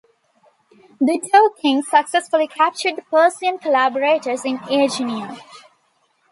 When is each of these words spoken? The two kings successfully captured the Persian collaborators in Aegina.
The 0.99 1.21
two 1.31 1.53
kings 1.61 1.87
successfully 1.87 2.47
captured 2.47 2.95
the 2.95 3.01
Persian 3.03 3.59
collaborators 3.59 4.43
in 4.45 4.57
Aegina. 4.63 5.37